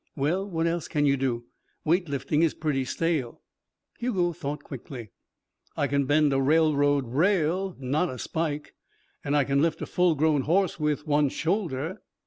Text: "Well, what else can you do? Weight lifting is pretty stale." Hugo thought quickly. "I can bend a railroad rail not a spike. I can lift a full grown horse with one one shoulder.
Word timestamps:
"Well, 0.15 0.49
what 0.49 0.65
else 0.65 0.87
can 0.87 1.05
you 1.05 1.15
do? 1.15 1.45
Weight 1.85 2.09
lifting 2.09 2.41
is 2.41 2.55
pretty 2.55 2.85
stale." 2.85 3.39
Hugo 3.99 4.33
thought 4.33 4.63
quickly. 4.63 5.11
"I 5.77 5.85
can 5.85 6.05
bend 6.07 6.33
a 6.33 6.41
railroad 6.41 7.05
rail 7.07 7.75
not 7.77 8.09
a 8.09 8.17
spike. 8.17 8.73
I 9.23 9.43
can 9.43 9.61
lift 9.61 9.79
a 9.79 9.85
full 9.85 10.15
grown 10.15 10.41
horse 10.41 10.79
with 10.79 11.05
one 11.05 11.25
one 11.25 11.29
shoulder. 11.29 11.99